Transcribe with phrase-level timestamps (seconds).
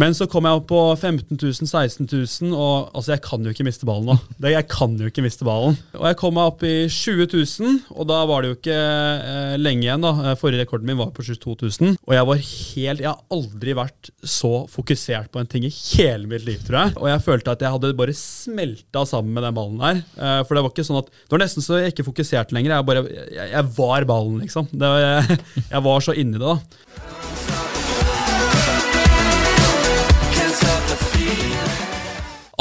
[0.00, 3.52] Men så kom jeg opp på 15 000, 16 000, og altså, jeg kan jo
[3.52, 4.14] ikke miste ballen nå.
[4.40, 5.76] Det, jeg kan jo ikke miste ballen.
[5.98, 9.56] Og jeg kom meg opp i 20 000, og da var det jo ikke eh,
[9.60, 10.06] lenge igjen.
[10.06, 10.14] da.
[10.30, 11.98] Eh, Forrige rekorden min var på 22 000.
[12.08, 16.30] Og jeg var helt Jeg har aldri vært så fokusert på en ting i hele
[16.30, 16.96] mitt liv, tror jeg.
[16.96, 20.00] Og jeg følte at jeg hadde bare smelta sammen med den ballen der.
[20.16, 22.78] Eh, for det var ikke sånn at Det var nesten så jeg ikke fokuserte lenger.
[22.78, 24.72] Jeg, bare, jeg, jeg var ballen, liksom.
[24.72, 25.42] Var, jeg,
[25.74, 27.21] jeg var så inni det, da.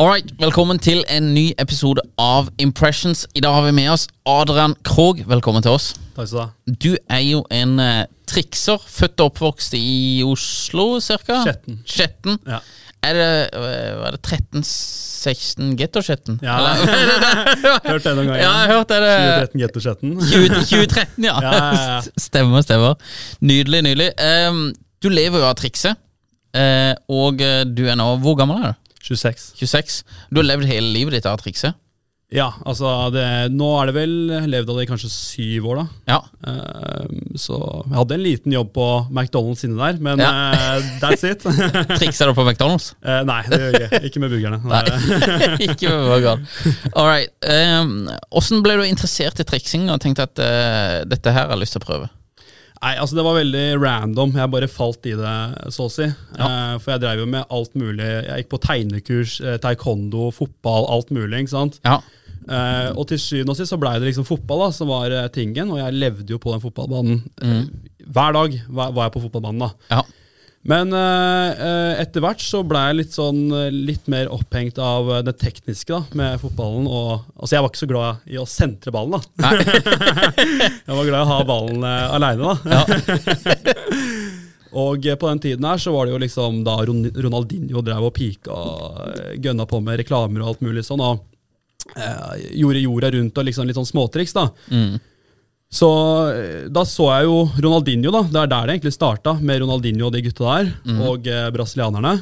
[0.02, 3.28] Alright, velkommen til en ny episode av Impressions.
[3.38, 5.20] I dag har vi med oss Adrian Krog.
[5.30, 5.92] Velkommen til oss.
[6.16, 6.48] Takk skal du ha.
[6.88, 11.44] Du er jo en eh, trikser, født og oppvokst i Oslo, cirka?
[11.46, 11.78] Skjetten.
[11.86, 12.42] Skjetten.
[12.50, 12.64] Ja.
[13.06, 16.42] Er det, eh, er det 13-16 getto-skjetten?
[16.42, 16.58] Ja.
[17.92, 18.42] Hørt det noen ganger.
[18.42, 19.02] Ja, jeg har hørt det.
[19.06, 19.16] det.
[19.22, 20.20] 2013 Getto-chatten.
[20.34, 21.38] 20, 2013, ja.
[21.46, 22.04] Ja, ja, ja.
[22.32, 22.98] Stemmer, stemmer.
[23.46, 24.14] Nydelig, nydelig.
[24.18, 26.02] Ehm, du lever jo av trikset,
[26.58, 28.81] eh, og eh, du er nå Hvor gammel er du?
[29.12, 29.48] 26.
[29.62, 30.02] 26.
[30.32, 31.78] Du har levd hele livet ditt av trikset?
[32.32, 34.12] Ja, altså det, nå er det vel
[34.48, 36.14] levd av det i kanskje syv år, da.
[36.14, 36.20] Ja.
[36.48, 37.58] Uh, så
[37.90, 40.30] jeg hadde en liten jobb på McDonald's inne der, men Ja.
[40.56, 41.44] uh, that's it.
[42.00, 42.94] Trikser du på McDonald's?
[43.04, 44.02] Uh, nei, det gjør jeg ikke.
[44.08, 44.62] Ikke med burgerne.
[45.68, 46.48] Ikke med burgeren.
[46.96, 47.36] All right.
[47.44, 51.66] Um, hvordan ble du interessert i triksing og tenkte at eh, dette her har jeg
[51.66, 52.08] lyst til å prøve?
[52.82, 54.32] Nei, altså Det var veldig random.
[54.40, 55.36] Jeg bare falt i det,
[55.74, 56.08] så å si.
[56.08, 58.08] Eh, for jeg drev jo med alt mulig.
[58.08, 61.44] Jeg gikk på tegnekurs, eh, taekwondo, fotball, alt mulig.
[61.44, 61.78] ikke sant?
[61.86, 62.00] Ja.
[62.50, 65.30] Eh, og til syvende og sist så blei det liksom fotball da, som var eh,
[65.30, 67.22] tingen, og jeg levde jo på den fotballbanen.
[67.46, 67.62] Eh,
[68.12, 69.68] hver dag var jeg på fotballbanen.
[69.68, 69.72] da.
[69.94, 70.02] ja.
[70.70, 75.08] Men eh, eh, etter hvert så ble jeg litt sånn eh, litt mer opphengt av
[75.16, 76.86] eh, det tekniske da, med fotballen.
[76.86, 79.56] Og, altså Jeg var ikke så glad i å sentre ballen, da.
[80.86, 82.80] jeg var glad i å ha ballen eh, aleine, da.
[84.86, 88.08] og eh, på den tiden her så var det jo liksom da Ron- Ronaldinho drev
[88.12, 91.02] og pika og gønna på med reklamer og alt mulig sånn.
[91.02, 94.46] Og eh, gjorde jorda rundt og liksom litt sånn småtriks, da.
[95.72, 95.88] Så
[96.36, 98.22] eh, da så jeg jo Ronaldinho, da.
[98.28, 100.72] Det er der det egentlig starta, med Ronaldinho og de gutta der,
[101.08, 102.18] og eh, brasilianerne.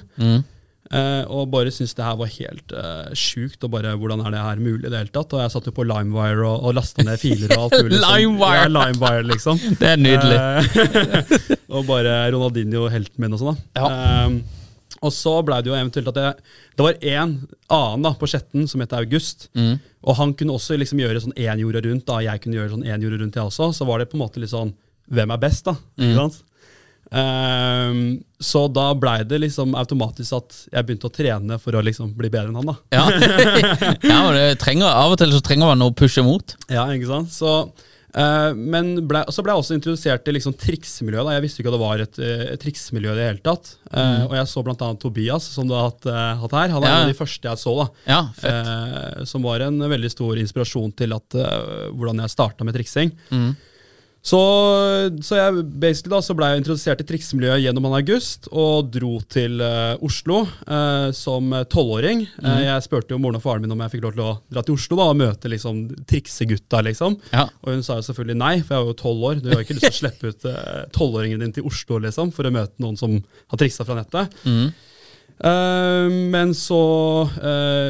[0.89, 4.39] Eh, og bare syntes det her var helt eh, sjukt, og bare hvordan er det
[4.41, 5.33] her mulig i det hele tatt?
[5.37, 7.99] Og jeg satt jo på Limewire og, og lasta ned filer og alt mulig.
[7.99, 8.15] sånn.
[8.15, 8.61] Limewire!
[8.63, 9.59] Ja, Limewire, liksom.
[9.81, 10.39] Det er nydelig.
[10.39, 13.85] Eh, og bare Ronaldinho, helten min og sånn, da.
[13.85, 14.57] Eh,
[15.05, 17.35] og så blei det jo eventuelt at jeg, det var en
[17.71, 19.47] annen da, på Skjetten som het August.
[19.55, 22.85] Og han kunne også liksom gjøre sånn én jorda rundt, da jeg kunne gjøre sånn
[22.87, 23.71] én jorda rundt, jeg også.
[23.75, 24.75] Så var det på en måte litt sånn
[25.09, 25.73] Hvem er best, da?
[25.97, 26.35] Ikke sant?
[27.09, 32.11] Um, så da blei det liksom automatisk at jeg begynte å trene for å liksom
[32.17, 32.69] bli bedre enn han.
[32.69, 32.75] da.
[32.93, 33.07] Ja,
[34.11, 36.53] ja trenger, Av og til så trenger man å pushe mot.
[36.69, 37.33] Ja, ikke sant?
[37.33, 37.55] Så,
[38.15, 41.25] eh, men ble, så ble jeg også introdusert til liksom triksemiljøet.
[41.25, 41.35] da.
[41.37, 43.75] Jeg visste ikke at det var et, eh, et triksemiljø i det hele tatt.
[43.91, 46.69] Eh, Og jeg så annet Tobias, som du har hatt, uh, hatt her.
[46.69, 46.95] Han er Ja.
[47.03, 47.75] en av de første jeg så.
[47.77, 47.87] da.
[48.07, 49.27] Ja, fett.
[49.27, 51.29] Som var en veldig stor inspirasjon til at,
[51.93, 53.11] hvordan jeg starta med triksing.
[53.31, 53.55] Mm.
[54.19, 54.39] Så,
[55.23, 59.13] så jeg basically da, så ble jeg introdusert i triksemiljøet gjennom han August, og dro
[59.31, 62.25] til uh, Oslo uh, som tolvåring.
[62.43, 64.65] Eh, jeg spurte jo moren og faren min om jeg fikk lov til å dra
[64.65, 66.83] til Oslo da, og møte liksom, triksegutta.
[66.89, 67.15] liksom.
[67.31, 67.47] Ja.
[67.63, 69.39] Og hun sa jo selvfølgelig nei, for jeg var jo tolv år.
[69.39, 72.49] Du har jo ikke lyst til å slippe ut tolvåringen din til Oslo liksom, for
[72.49, 74.35] å møte noen som har triksa fra nettet.
[74.43, 74.69] Mm.
[76.35, 76.83] Men så,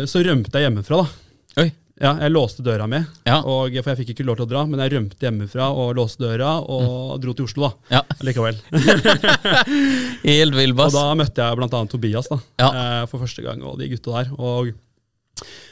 [0.05, 1.63] så rømte jeg hjemmefra, da.
[1.63, 1.71] Oi.
[1.99, 3.41] Ja, Jeg låste døra mi, Ja.
[3.43, 4.65] og, for jeg fikk ikke lov til å dra.
[4.65, 8.01] Men jeg rømte hjemmefra og låste døra og dro til Oslo da, Ja.
[8.23, 8.55] likevel.
[10.23, 12.69] Helt vill Og da møtte jeg annet Tobias da, Ja.
[12.69, 14.31] eh, for første gang, og de gutta der.
[14.39, 14.71] Og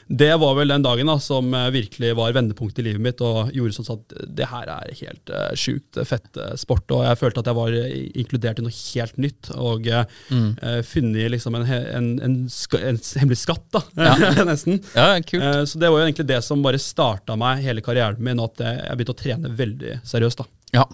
[0.07, 3.49] det var vel den dagen da, som eh, virkelig var vendepunkt i livet mitt, og
[3.55, 6.85] gjorde sånn at det her er helt uh, sjukt fett eh, sport.
[6.95, 7.75] Og jeg følte at jeg var
[8.23, 10.49] inkludert i noe helt nytt, og uh, Mm.
[10.61, 13.81] uh, funnet liksom en, en, en, en hemmelig skatt, da,
[14.49, 14.79] nesten.
[14.95, 15.43] Ja, kult.
[15.43, 18.59] Uh, Så det var jo egentlig det som bare starta meg hele karrieren min, at
[18.63, 20.43] jeg begynte å trene veldig seriøst.
[20.43, 20.47] da.
[20.79, 20.85] Ja.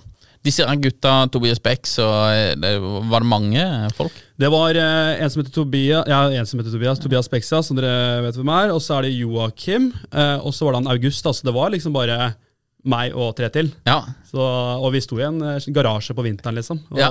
[0.44, 4.16] Disse gutta, Tobias Beck, så eh, det, var det mange folk?
[4.36, 7.80] Det var eh, en som heter Tobias, ja, en som heter Tobias, Tobias Beksia, som
[7.80, 8.74] dere vet hvem er.
[8.76, 11.30] Og så er det Joakim, eh, og så var det han August.
[11.30, 12.34] Altså det var liksom bare
[12.84, 13.70] meg og tre til.
[13.88, 14.02] Ja.
[14.28, 17.08] Så, og vi sto i en eh, garasje på vinteren, liksom, og, Ja.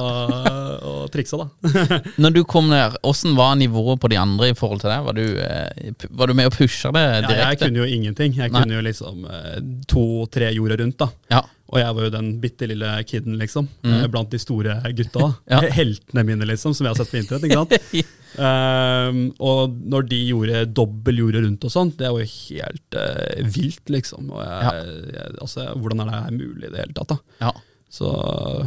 [0.91, 2.01] og triksa, da.
[2.23, 5.07] Når du kom ned, hvordan var nivået på de andre i forhold til deg?
[5.09, 7.39] Var du, eh, var du med og pusha det direkte?
[7.39, 8.37] Ja, jeg kunne jo ingenting.
[8.37, 8.61] Jeg Nei.
[8.61, 9.59] kunne jo liksom eh,
[9.89, 11.11] to-tre jorda rundt, da.
[11.33, 11.43] Ja.
[11.73, 13.69] Og jeg var jo den bitte lille kiden, liksom.
[13.81, 13.93] Mm.
[13.97, 15.31] eh, Blant de store gutta.
[15.53, 15.63] Ja.
[15.73, 17.47] Heltene mine, liksom, som jeg har sett på internett.
[17.49, 18.13] ikke sant?
[18.37, 19.21] um,
[19.51, 23.85] og når de gjorde dobbel jordet rundt og sånt, det var jo helt uh, vilt,
[23.93, 24.33] liksom.
[24.37, 27.15] Jeg, jeg, altså, hvordan er det her mulig i det hele tatt?
[27.15, 27.21] da?
[27.47, 27.55] Ja.
[27.93, 28.09] Så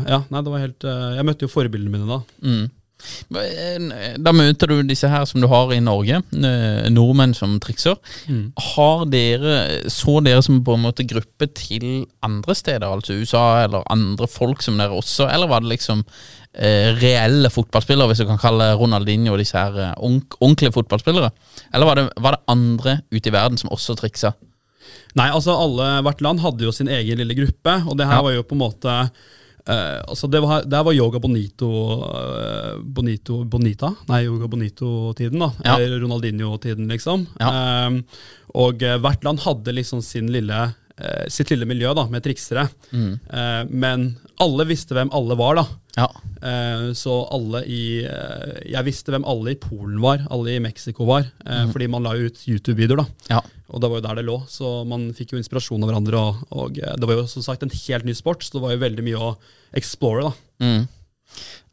[0.05, 2.19] ja, nei, det var helt uh, Jeg møtte jo forbildene mine da.
[2.45, 2.65] Mm.
[3.29, 7.97] Da møter du disse her som du har i Norge, eh, nordmenn som trikser.
[8.31, 8.53] Mm.
[8.73, 13.83] Har dere, Så dere som på en måte gruppe til andre steder, altså USA, eller
[13.91, 16.05] andre folk som dere også, eller var det liksom
[16.55, 21.31] eh, reelle fotballspillere, hvis du kan kalle Ronaldinho og disse her eh, ordent- ordentlige fotballspillere?
[21.73, 24.33] Eller var det, var det andre ute i verden som også triksa?
[25.15, 28.21] Nei, altså alle, Hvert land hadde jo sin egen lille gruppe, og det her Ja.
[28.21, 28.95] var jo på en måte
[29.67, 31.69] eh, altså det var, Der var Yoga Bonito,
[32.05, 33.93] uh, Bonito Bonita?
[34.09, 35.39] Nei, Yoga Bonito-tiden.
[35.39, 35.77] da, Ja.
[35.79, 37.27] Eller Ronaldinho-tiden, liksom.
[37.39, 37.89] Ja.
[37.89, 38.01] Uh,
[38.55, 40.73] og hvert land hadde liksom sin lille,
[41.31, 42.67] sitt lille miljø da, med triksere.
[42.91, 43.11] Mm.
[43.27, 44.05] Eh, men
[44.43, 45.59] alle visste hvem alle var.
[45.59, 45.65] da.
[45.95, 46.07] Ja.
[46.45, 51.07] Eh, så alle i eh, Jeg visste hvem alle i Polen var, alle i Mexico
[51.07, 53.03] var, eh, fordi man la ut YouTube-videoer.
[53.03, 53.37] da.
[53.37, 53.43] ja.
[53.73, 56.19] Og det var jo der det lå, så man fikk jo inspirasjon av hverandre.
[56.21, 58.75] Og, og eh, det var jo som sagt en helt ny sport, så det var
[58.75, 59.31] jo veldig mye å
[59.75, 60.29] explore.
[60.29, 60.65] da.
[60.65, 60.85] Mm.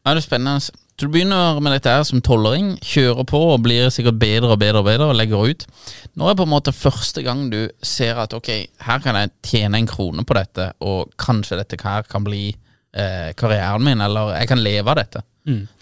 [0.03, 0.82] Ja, det er spennende.
[1.03, 4.61] Så du begynner med dette her som tolvåring, kjører på og blir sikkert bedre og
[4.63, 5.65] bedre og bedre og legger ut.
[6.15, 8.51] Nå er på en måte første gang du ser at ok,
[8.87, 12.53] her kan jeg tjene en krone på dette, og kanskje dette her kan bli
[12.95, 15.25] eh, karrieren min, eller jeg kan leve av dette.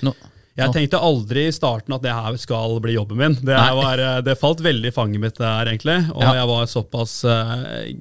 [0.08, 0.14] Nå,
[0.56, 3.36] Jeg tenkte aldri i starten at det her skal bli jobben min.
[3.44, 6.00] Det, var, eh, det falt veldig i fanget mitt der, egentlig.
[6.16, 6.32] Og Ja.
[6.40, 7.92] jeg var såpass eh,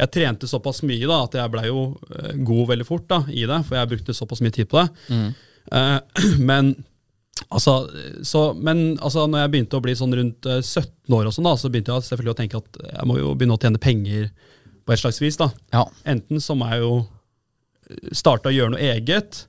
[0.00, 3.44] Jeg trente såpass mye da, at jeg blei jo eh, god veldig fort da, i
[3.44, 4.88] det, for jeg brukte såpass mye tid på det.
[5.12, 5.32] Eh,
[6.50, 6.74] men
[7.50, 7.88] Altså,
[8.22, 11.46] så, men altså, når jeg begynte å bli sånn rundt eh, 17 år, og sånn
[11.48, 14.28] da, så begynte jeg selvfølgelig å tenke at jeg må jo begynne å tjene penger
[14.86, 15.38] på et slags vis.
[15.40, 15.48] da.
[15.74, 15.82] ja.
[16.08, 16.92] Enten så må jeg jo
[18.14, 19.44] starte å gjøre noe eget,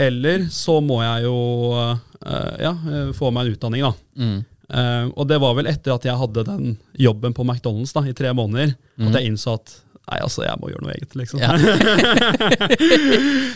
[0.00, 1.36] eller så må jeg jo
[1.80, 3.86] eh, ja, eh, få meg en utdanning.
[3.86, 3.94] da.
[4.16, 4.40] Mm.
[4.72, 8.14] Uh, og det var vel etter at jeg hadde den jobben på McDonald's da, i
[8.16, 8.70] tre måneder,
[9.04, 9.74] at jeg innså at
[10.10, 11.16] nei, altså, jeg må gjøre noe eget.
[11.18, 11.42] liksom.
[11.42, 11.56] Ja.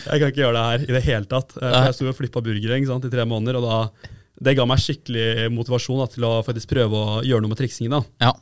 [0.07, 1.57] jeg kan ikke gjøre det her i det hele tatt.
[1.61, 4.11] Eh, jeg sto og flippa burgere i tre måneder, og da,
[4.47, 7.99] det ga meg skikkelig motivasjon da, til å faktisk prøve å gjøre noe med triksingen.
[7.99, 8.29] da.
[8.29, 8.35] ja.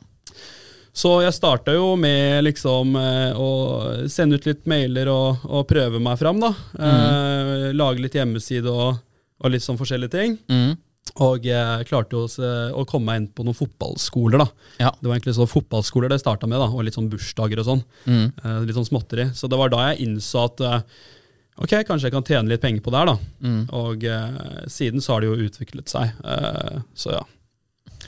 [0.96, 3.48] Så jeg starta jo med liksom eh, å
[4.08, 6.40] sende ut litt mailer og, og prøve meg fram.
[6.40, 6.54] da.
[6.72, 9.02] Eh, lage litt hjemmeside og,
[9.36, 10.38] og litt sånn forskjellige ting.
[10.48, 10.72] Mm.
[11.22, 14.38] Og jeg klarte jo å å komme meg inn på noen fotballskoler.
[14.42, 14.46] da.
[14.82, 14.90] Ja.
[15.00, 17.84] Det var egentlig sånn fotballskoler det starta med, da, og litt sånn bursdager og sånn.
[18.04, 18.26] Mm.
[18.42, 19.30] Eh, litt sånn småtteri.
[19.34, 20.80] Så det var da jeg innså at eh,
[21.56, 23.06] ok, kanskje jeg kan tjene litt penger på det her.
[23.14, 23.16] da.
[23.48, 23.62] Mm.
[23.80, 26.12] Og eh, siden så har det jo utviklet seg.
[26.24, 27.22] Eh, så ja.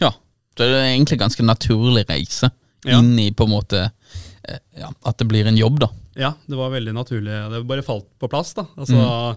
[0.04, 0.12] ja.
[0.58, 2.50] Det er egentlig en ganske naturlig reise
[2.86, 2.98] Ja.
[3.00, 5.88] inn i på en måte eh, ja, at det blir en jobb, da.
[6.18, 7.30] Ja, det var veldig naturlig.
[7.54, 8.52] Det bare falt på plass.
[8.58, 8.66] da.
[8.76, 9.36] Altså,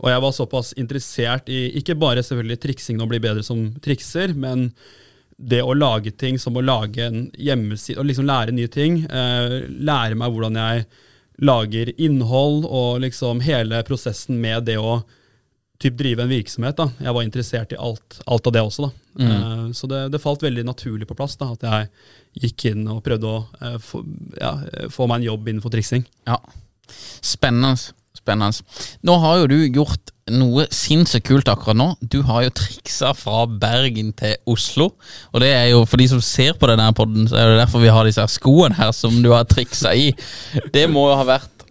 [0.00, 4.32] Og jeg var såpass interessert i ikke bare selvfølgelig triksing og bli bedre som trikser,
[4.32, 4.70] men
[5.40, 9.02] det å lage ting som å lage en hjemmeside, og liksom lære nye ting.
[9.04, 10.84] Eh, lære meg hvordan jeg
[11.40, 15.00] lager innhold, og liksom hele prosessen med det å
[15.80, 16.76] typ drive en virksomhet.
[16.76, 16.90] da.
[17.00, 18.88] Jeg var interessert i alt, alt av det også.
[18.88, 19.24] da.
[19.24, 23.02] Eh, så det, det falt veldig naturlig på plass da, at jeg gikk inn og
[23.04, 24.02] prøvde å eh, få,
[24.36, 26.04] ja, eh, få meg en jobb innenfor triksing.
[26.28, 26.36] Ja.
[27.24, 27.94] Spennende.
[28.30, 28.80] Spennende.
[29.06, 31.88] Nå har jo du gjort noe sinnssykt kult akkurat nå.
[32.00, 34.92] Du har jo triksa fra Bergen til Oslo.
[35.34, 37.82] Og det er jo for de som ser på denne podden, så er det derfor
[37.82, 40.12] vi har disse her skoene her som du har triksa i.
[40.74, 41.66] Det må jo ha vært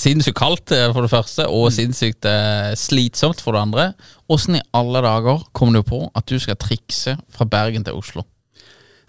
[0.00, 3.86] sinnssykt kaldt eh, for det første, og sinnssykt eh, slitsomt for det andre.
[4.30, 8.24] Åssen i alle dager kom du på at du skal trikse fra Bergen til Oslo?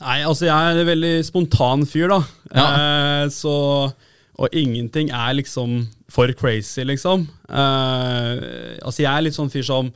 [0.01, 2.21] Nei, altså jeg er en veldig spontan fyr, da.
[2.49, 2.65] Ja.
[2.65, 3.53] Eh, så
[4.39, 7.27] Og ingenting er liksom for crazy, liksom.
[7.49, 9.93] Uh, altså jeg er litt sånn fyr som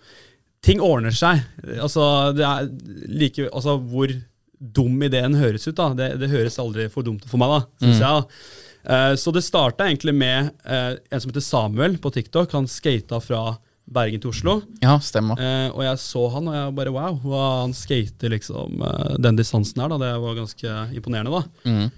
[0.66, 1.44] Ting ordner seg.
[1.78, 2.70] Altså, det er
[3.06, 4.10] like Altså, hvor
[4.58, 5.92] dum ideen høres ut, da.
[5.94, 8.24] Det, det høres aldri for dumt for meg, da, syns jeg.
[8.24, 8.56] da.
[8.86, 12.54] Eh, så det starta egentlig med eh, en som heter Samuel på TikTok.
[12.54, 14.56] Han skata fra Bergen til Oslo.
[14.82, 15.38] Ja, stemmer.
[15.42, 17.20] Eh, og jeg så han, og jeg bare wow,
[17.64, 18.82] han skater liksom
[19.22, 19.94] den distansen her.
[19.94, 21.42] da, Det var ganske imponerende.
[21.42, 21.70] da.
[21.70, 21.92] Mm.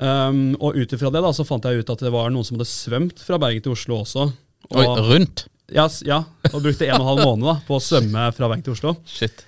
[0.00, 2.56] Um, og ut ifra det da, så fant jeg ut at det var noen som
[2.56, 4.30] hadde svømt fra Bergen til Oslo også.
[4.70, 5.44] Og, Oi, rundt?
[5.74, 8.64] ja, ja, og brukte en og en halv måned da, på å svømme fra Bergen
[8.64, 8.94] til Oslo.
[9.08, 9.44] Shit.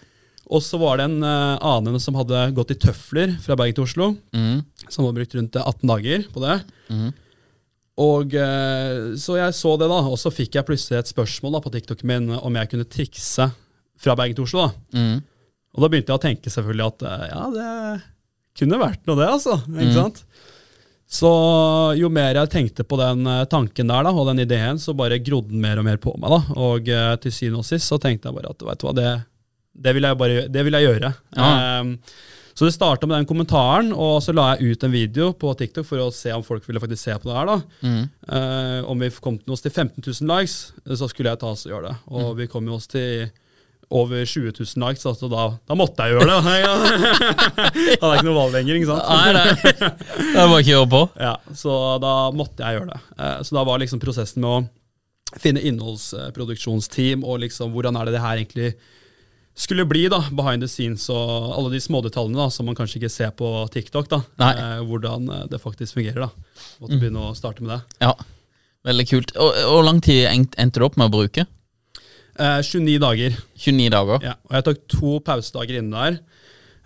[0.52, 3.86] Og så var det en uh, annen som hadde gått i tøfler fra Bergen til
[3.86, 4.10] Oslo.
[4.36, 4.60] Mm.
[4.84, 6.58] Som hadde brukt rundt eh, 18 dager på det.
[6.92, 7.10] Mm.
[8.02, 11.64] Og uh, Så jeg så det, da, og så fikk jeg plutselig et spørsmål da,
[11.64, 13.48] på TikToken min om jeg kunne trikse
[14.02, 14.68] fra Bergen til Oslo.
[14.68, 15.00] da.
[15.00, 15.20] Mm.
[15.72, 17.68] Og da begynte jeg å tenke selvfølgelig at eh, ja, det
[18.58, 19.58] kunne vært noe, det, altså.
[19.68, 19.94] Ikke Mm.
[19.94, 20.24] sant?
[21.12, 21.28] Så
[21.98, 25.18] jo mer jeg tenkte på den eh, tanken der, da, og den ideen, så bare
[25.20, 26.30] grodde den mer og mer på meg.
[26.32, 26.40] da.
[26.56, 29.10] Og eh, til syvende og sist så tenkte jeg bare at vet du hva, det,
[29.76, 31.10] det, vil, jeg bare, det vil jeg gjøre.
[31.36, 31.50] Ja.
[31.80, 31.98] Ehm,
[32.54, 35.86] så det starta med den kommentaren, og så la jeg ut en video på TikTok
[35.88, 37.46] for å se om folk ville faktisk se på det her.
[37.46, 37.60] da.
[37.84, 38.02] Mm.
[38.28, 41.64] Eh, om vi kom til oss til 15 000 likes, så skulle jeg ta oss
[41.66, 41.96] og gjøre det.
[42.12, 42.36] Og Mm.
[42.40, 43.30] vi kom jo oss til
[43.92, 46.38] over 20 000 likes, altså da, da måtte jeg gjøre det.
[47.92, 49.04] Jeg hadde ikke noe valg lenger, ikke sant?
[49.08, 49.52] Nei, nei.
[49.52, 51.02] Det var bare ikke kjøre på.
[51.20, 53.00] Ja, så da måtte jeg gjøre det.
[53.18, 58.16] Eh, Så da var liksom prosessen med å finne innholdsproduksjonsteam, og liksom hvordan er det
[58.16, 58.72] det her egentlig
[59.54, 63.12] skulle bli, da, behind the scenes, og alle de smådetaljene da, som man kanskje ikke
[63.12, 64.08] ser på TikTok.
[64.08, 66.26] da, eh, Hvordan eh, det faktisk fungerer.
[66.26, 66.30] da.
[66.80, 67.82] Måtte begynne å starte med det.
[68.08, 68.14] Ja,
[68.82, 69.30] Veldig kult.
[69.38, 70.24] Hvor lang tid
[70.58, 71.44] endte du opp med å bruke?
[72.38, 73.34] Eh, 29 dager.
[73.60, 74.22] 29 dager?
[74.24, 76.20] Ja, og jeg tok to pausedager inne der.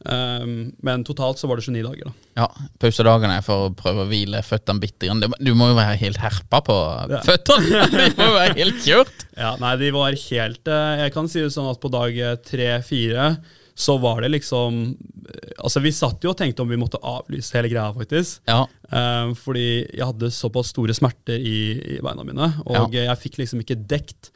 [0.07, 2.11] Um, men totalt så var det 29 dager.
[2.11, 2.43] da.
[2.43, 5.23] Ja, Pausedagene er for å prøve å hvile føttene bitte grann.
[5.41, 6.77] Du må jo være helt herpa på
[7.11, 7.23] Ja.
[7.27, 7.81] føttene!
[7.97, 9.25] De må jo være helt kjørt.
[9.37, 12.15] Ja, Nei, de var helt eh, Jeg kan si det sånn at på dag
[12.47, 13.31] tre-fire
[13.77, 17.57] så var det liksom eh, Altså, vi satt jo og tenkte om vi måtte avlyse
[17.59, 18.43] hele greia, faktisk.
[18.51, 19.65] Ja, Eh, fordi
[19.97, 21.57] jeg hadde såpass store smerter i,
[21.97, 24.29] i beina mine, og jeg fikk liksom ikke dekt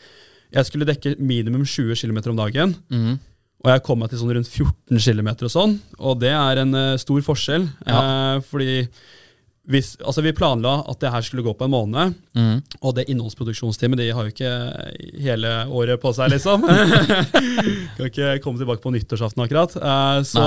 [0.51, 2.75] Jeg skulle dekke minimum 20 km om dagen.
[2.91, 3.19] Mm.
[3.61, 6.77] Og jeg kom meg til sånn rundt 14 km og sånn, og det er en
[6.77, 7.67] uh, stor forskjell.
[7.85, 8.79] Eh, fordi
[9.71, 12.57] hvis, altså vi planla at det her skulle gå på en måned, mm.
[12.81, 14.55] og det innholdsproduksjonsteamet de har jo ikke
[15.21, 16.65] hele året på seg, liksom.
[17.99, 19.77] kan ikke komme tilbake på nyttårsaften akkurat.
[19.77, 20.47] Uh, så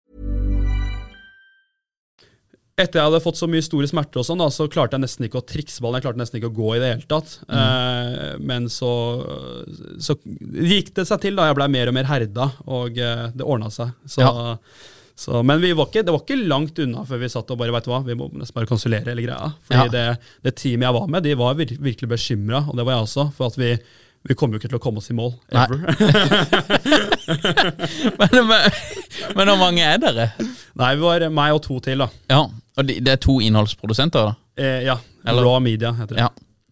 [2.79, 5.25] Etter jeg hadde fått så mye store smerter, og sånn da, så klarte jeg nesten
[5.27, 5.99] ikke å trikse ballen.
[5.99, 7.33] Jeg klarte nesten ikke å gå i det hele tatt.
[7.51, 8.91] Eh, men så,
[10.01, 11.35] så gikk det seg til.
[11.37, 13.91] da, Jeg blei mer og mer herda, og eh, det ordna seg.
[14.09, 14.25] Så,
[15.21, 17.75] så, men vi var ikke, det var ikke langt unna før vi satt og bare
[17.75, 19.51] vet du hva, vi må nesten bare konsulere hele greia.
[19.67, 19.91] Fordi Ja.
[19.93, 20.05] det,
[20.47, 23.27] det teamet jeg var med, de var vir virkelig bekymra, og det var jeg også,
[23.37, 23.75] for at vi
[24.29, 25.31] vi kommer jo ikke til å komme oss i mål.
[25.49, 25.77] Ever.
[28.21, 28.71] Men, men,
[29.35, 30.27] men hvor mange er dere?
[30.77, 32.07] Nei, vi var meg og to til, da.
[32.31, 32.41] Ja,
[32.77, 34.35] og de, det er to innholdsprodusenter, da?
[34.61, 34.95] Eh, ja.
[35.25, 36.21] Eller- Raw Media heter det.
[36.25, 36.29] Ja,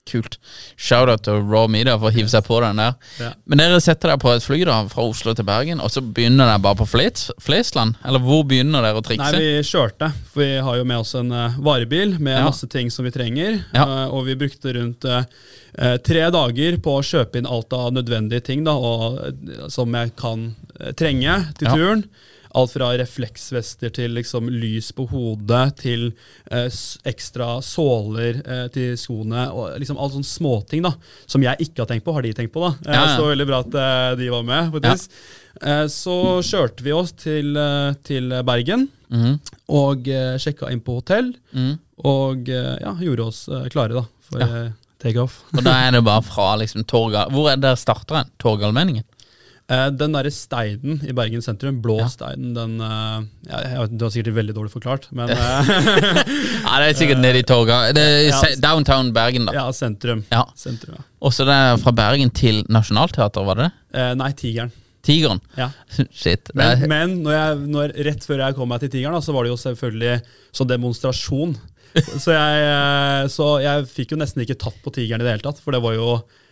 [0.10, 0.38] kult.
[0.76, 2.96] Shout-out til Raw Media for å hive seg på den der.
[3.22, 3.32] Ja.
[3.50, 6.50] Men dere setter dere på et fly da, fra Oslo til Bergen, og så begynner
[6.50, 7.98] dere bare på Fles Flesland?
[8.06, 9.32] Eller hvor begynner dere å trikse?
[9.36, 10.12] Nei, vi kjørte.
[10.34, 12.46] For vi har jo med oss en uh, varebil med Ja.
[12.48, 13.62] masse ting som vi trenger.
[13.76, 13.86] Ja.
[13.86, 15.24] Uh, og vi brukte rundt eh,
[16.06, 19.20] tre dager på å kjøpe inn alt av nødvendige ting da, og,
[19.72, 20.50] som jeg kan
[20.98, 22.04] trenge til turen.
[22.60, 26.06] Alt fra refleksvester til liksom lys på hodet, til
[26.52, 26.68] eh,
[27.10, 29.48] ekstra såler eh, til skoene.
[29.52, 30.94] og liksom Alle sånne småting da,
[31.30, 32.64] som jeg ikke har tenkt på, har de tenkt på.
[32.68, 32.74] da.
[32.86, 33.18] Eh, Ja, ja.
[33.18, 34.72] Så veldig bra at eh, de var med.
[34.76, 34.96] på Ja.
[35.62, 39.40] Eh, så kjørte vi oss til, eh, til Bergen Mhm,
[39.74, 41.32] og uh, sjekka inn på hotell.
[41.52, 41.80] Mm.
[42.06, 43.40] Og ja, gjorde oss
[43.74, 44.68] klare da for Ja.
[45.02, 45.40] takeoff.
[45.58, 47.32] Og da er det bare fra liksom Torgal...
[47.34, 48.30] Hvor er dere starter den?
[48.38, 49.04] Torgallmenningen?
[49.70, 52.08] Eh, den derre steinen i Bergen sentrum, blå Ja.
[52.10, 53.20] steinen, den eh,
[53.52, 55.70] ja, jeg Du har sikkert veldig dårlig forklart, men eh,
[56.66, 58.42] Ja, det er sikkert nede i torga, Det er Ja.
[58.58, 59.54] downtown Bergen, da.
[59.54, 60.24] ja, sentrum.
[60.34, 60.46] Ja.
[60.58, 61.04] sentrum ja.
[61.22, 64.00] Også det er fra Bergen til Nationaltheatret, var det det?
[64.00, 64.72] Eh, nei, Tigeren.
[65.06, 65.40] Tigeren.
[65.58, 65.70] Ja.
[66.12, 66.50] Shit.
[66.56, 69.46] Men, men når jeg, når, rett før jeg kom meg til Tigeren, da, så var
[69.46, 70.18] det jo selvfølgelig
[70.52, 71.54] sånn demonstrasjon.
[72.22, 75.46] Så jeg, eh, så jeg fikk jo nesten ikke tatt på Tigeren i det hele
[75.46, 76.10] tatt, for det var jo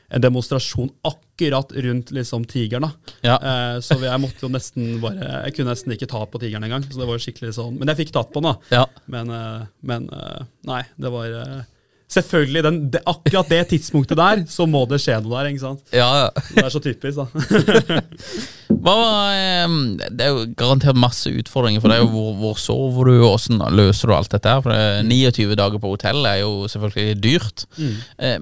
[0.10, 2.88] en demonstrasjon akkurat rundt liksom Tigeren.
[3.22, 3.36] ja.
[3.36, 6.86] Eh, så jeg måtte jo nesten bare Jeg kunne nesten ikke ta på tigeren engang.
[6.88, 8.78] Så det var jo skikkelig sånn Men jeg fikk tatt på den, da.
[8.80, 8.86] ja.
[9.12, 11.66] Men, eh, men eh, nei, det var eh,
[12.08, 15.50] Selvfølgelig, den, det, akkurat det tidspunktet der, så må det skje noe der.
[15.52, 15.82] ikke sant?
[15.92, 16.30] ja, ja.
[16.54, 17.26] Det er så typisk, da.
[18.88, 18.96] Hva,
[19.36, 19.74] eh,
[20.16, 23.34] det er jo garantert masse utfordringer, for det er jo hvor, hvor sover du, og
[23.34, 24.64] hvordan løser du alt dette her?
[24.64, 27.68] For det er 29 dager på hotell er jo selvfølgelig dyrt.
[27.76, 27.96] Mm.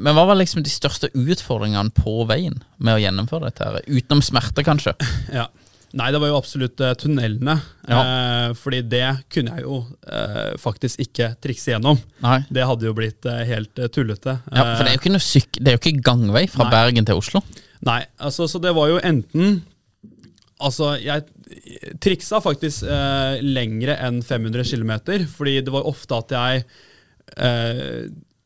[0.03, 3.65] Men hva var liksom de største utfordringene på veien med å gjennomføre dette?
[3.65, 3.81] her?
[3.89, 4.93] Utenom smerte, kanskje?
[5.35, 5.49] Ja.
[5.95, 7.53] Nei, det var jo absolutt eh, tunnelene.
[7.87, 7.99] Ja.
[7.99, 9.77] Eh, fordi det kunne jeg jo
[10.11, 12.01] eh, faktisk ikke trikse gjennom.
[12.25, 12.41] Nei.
[12.51, 14.37] Det hadde jo blitt eh, helt eh, tullete.
[14.51, 16.73] Ja, For det er jo ikke syk Det er jo ikke gangvei fra Nei.
[16.75, 17.41] Bergen til Oslo.
[17.87, 19.61] Nei, altså, så det var jo enten
[20.65, 21.25] Altså, jeg
[22.03, 24.93] triksa faktisk eh, lengre enn 500 km,
[25.27, 26.63] fordi det var ofte at jeg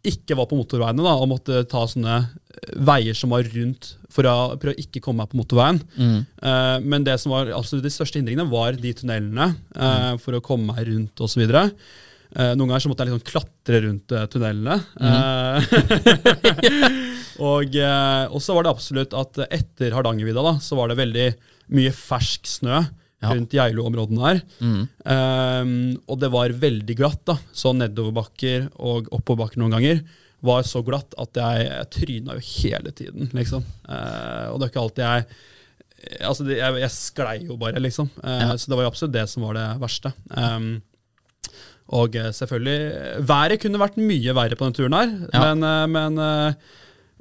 [0.08, 2.22] ikke var på motorveiene da, og måtte ta sånne
[2.88, 5.82] veier som var rundt for å prøve å ikke komme meg på motorveien.
[6.42, 10.44] Eh, men det som var absolutt de største hindringene, var de tunnelene eh, for å
[10.46, 11.44] komme meg rundt osv.
[12.30, 14.76] Uh, noen ganger så måtte jeg liksom klatre rundt eh, tunnelene.
[15.02, 15.58] Eh,
[17.50, 21.26] og, eh, og så var det absolutt at etter Hardangervidda da, så var det veldig
[21.74, 22.84] mye fersk snø
[23.20, 23.34] Ja.
[23.36, 24.42] rundt Geilo-områdene der.
[24.64, 25.72] Um,
[26.08, 27.36] og det var veldig glatt, da.
[27.52, 30.02] Så nedoverbakker og oppoverbakker noen ganger
[30.48, 33.66] var så glatt at jeg, jeg tryna jo hele tiden, liksom.
[33.84, 35.26] Uh, og det er ikke alltid jeg
[36.24, 38.08] Altså, jeg, jeg sklei jo bare, liksom.
[38.24, 38.54] Uh, Ja.
[38.56, 40.14] Så det var jo absolutt det som var det verste.
[40.32, 40.70] Um,
[41.90, 45.40] og eh, selvfølgelig Været kunne vært mye verre på den turen her, Ja.
[45.56, 46.54] men, eh, men eh,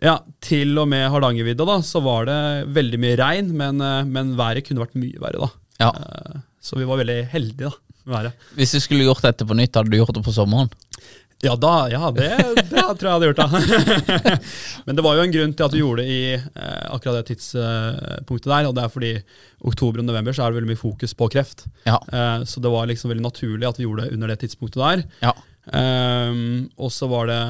[0.05, 2.37] ja, til og med Hardangervidda da, så var det
[2.77, 3.81] veldig mye regn, men,
[4.13, 5.49] men været kunne vært mye verre da.
[5.79, 5.93] Ja.
[5.95, 8.47] Eh, Så vi var veldig heldige da, med været.
[8.59, 10.71] Hvis du skulle gjort dette på nytt, hadde du gjort det på sommeren?
[11.39, 12.27] Ja, da, ja det,
[12.67, 14.39] det tror jeg jeg hadde gjort, da.
[14.89, 17.29] Men det var jo en grunn til at vi gjorde det i eh, akkurat det
[17.37, 18.67] tidspunktet der.
[18.67, 19.13] Og det er fordi
[19.71, 21.63] oktober og november så er det veldig mye fokus på kreft.
[21.87, 22.01] Ja.
[22.11, 25.05] Eh, så det var liksom veldig naturlig at vi gjorde det under det tidspunktet der.
[25.29, 25.33] Ja.
[25.77, 27.41] Ehm, og så var det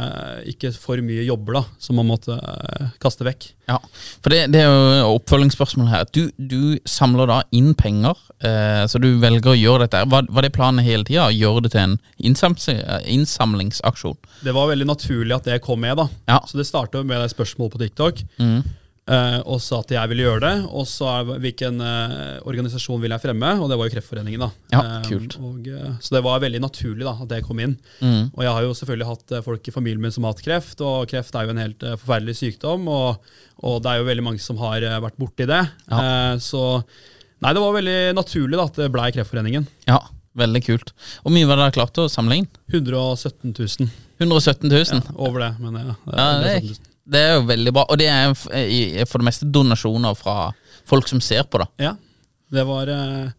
[0.55, 3.51] ikke for mye jobber da, som man måtte uh, kaste vekk.
[3.69, 3.77] Ja,
[4.25, 4.71] for det, det er
[5.03, 6.09] jo oppfølgingsspørsmål her.
[6.15, 10.03] Du, du samler da inn penger, uh, så du velger å gjøre dette.
[10.11, 11.29] Var, var det planen hele tida?
[11.35, 14.19] Gjøre det til en eh, innsamlingsaksjon?
[14.43, 15.99] Det var veldig naturlig at det kom med.
[16.01, 16.09] da.
[16.31, 16.43] Ja.
[16.49, 18.25] Så det starta med det spørsmålet på TikTok.
[18.43, 18.61] Mm.
[19.09, 20.55] Eh, og sa at jeg ville gjøre det.
[20.69, 24.45] Og så hvilken eh, organisasjon vil jeg fremme, og det var jo Kreftforeningen.
[24.45, 24.51] da.
[24.75, 25.37] Ja, kult.
[25.37, 25.39] kult.
[25.49, 27.79] Og, eh, så det var veldig naturlig da, at det kom inn.
[28.03, 28.29] Mm.
[28.35, 30.83] Og jeg har jo selvfølgelig hatt eh, folk i familien min som har hatt kreft,
[30.85, 32.85] og kreft er jo en helt eh, forferdelig sykdom.
[32.93, 33.33] Og,
[33.65, 35.63] og det er jo veldig mange som har eh, vært borti det.
[35.89, 36.03] Ja.
[36.03, 36.67] Eh, så
[37.41, 39.65] nei, det var veldig naturlig da, at det blei Kreftforeningen.
[39.89, 40.03] Ja,
[40.39, 40.93] veldig kult.
[41.23, 42.53] Hvor mye var det dere klarte å samle inn?
[42.75, 43.89] 117 000.
[44.21, 44.85] 117 000?
[44.93, 45.97] Ja, over det, men ja.
[46.05, 46.77] det Ja, det, 117 000.
[46.77, 47.85] er, det er jo veldig bra.
[47.89, 48.35] Og det er
[49.09, 50.51] for det meste donasjoner fra
[50.89, 51.69] folk som ser på, da.
[51.81, 51.95] Ja,
[52.53, 53.31] det var eh,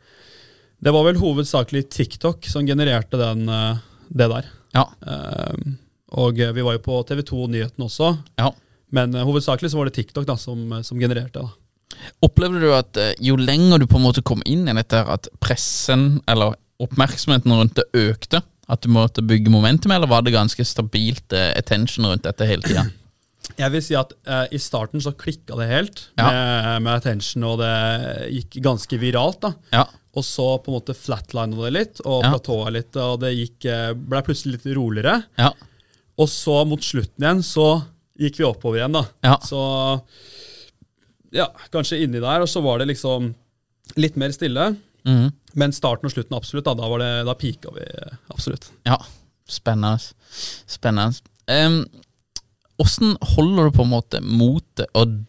[0.79, 4.49] Det var vel hovedsakelig TikTok som genererte den, eh, det der.
[4.75, 4.85] Ja.
[5.05, 5.77] Eh,
[6.19, 8.47] og vi var jo på TV 2-nyhetene også, ja.
[8.97, 11.43] men hovedsakelig så var det TikTok da, som, som genererte.
[11.43, 11.99] da.
[12.25, 15.29] Opplevde du at jo lenger du på en måte kom inn i dette, her, at
[15.43, 18.41] pressen eller oppmerksomheten rundt det økte?
[18.69, 22.87] At du måtte bygge momentum, eller var det ganske stabilt attention rundt dette hele tida?
[23.59, 26.29] Jeg vil si at uh, i starten så klikka det helt Ja.
[26.31, 27.73] med, med attention, og det
[28.37, 29.41] gikk ganske viralt.
[29.43, 29.53] da.
[29.75, 29.85] Ja.
[30.17, 32.31] Og så på en måte flatlina det litt, og Ja.
[32.33, 35.23] platåa litt, og det gikk, eh, ble plutselig litt roligere.
[35.37, 35.51] ja.
[36.19, 37.67] Og så mot slutten igjen så
[38.19, 39.05] gikk vi oppover igjen, da.
[39.23, 39.37] Ja.
[39.39, 40.01] Så
[41.31, 43.33] ja, kanskje inni der, og så var det liksom
[43.95, 44.75] litt mer stille.
[45.07, 45.29] Mm.
[45.55, 46.65] Men starten og slutten, absolutt.
[46.67, 47.85] Da, da, var det, da pika vi
[48.33, 48.67] absolutt.
[48.87, 48.97] Ja,
[49.49, 50.11] spennende.
[50.69, 51.21] Spennende.
[51.49, 51.85] Um,
[52.79, 55.19] hvordan holder du på en måte motet og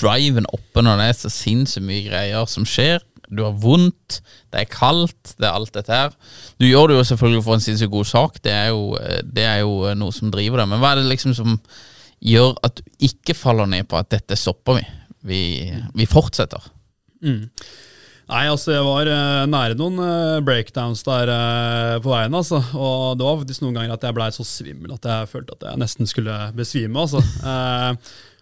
[0.00, 3.02] driven oppe når det er så sinnssykt mye greier som skjer?
[3.30, 4.20] Du har vondt,
[4.50, 6.14] det er kaldt, det er alt dette her.
[6.58, 9.60] Du gjør det jo selvfølgelig for en sinnssykt god sak, det er, jo, det er
[9.62, 10.70] jo noe som driver deg.
[10.72, 11.60] Men hva er det liksom som
[12.20, 14.88] gjør at du ikke faller ned på at dette stopper vi?
[15.30, 15.42] Vi,
[15.94, 16.64] vi fortsetter.
[18.30, 22.60] Nei, altså jeg var eh, nære noen eh, breakdowns der eh, på veien, altså.
[22.78, 25.66] Og det var faktisk noen ganger at jeg blei så svimmel at jeg følte at
[25.66, 27.22] jeg nesten skulle besvime, altså.